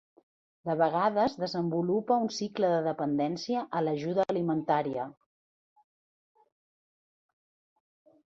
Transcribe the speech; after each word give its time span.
De 0.67 0.75
vegades 0.77 1.33
desenvolupe 1.41 2.15
un 2.27 2.31
cicle 2.37 2.71
de 2.75 2.79
dependència 2.87 3.61
a 3.79 3.83
l'ajuda 3.87 4.25
alimentària. 4.35 5.05